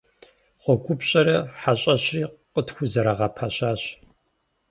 [0.61, 3.81] ГъуэгупщӀэри хьэщӀэщри къытхузэрагъэпэщащ.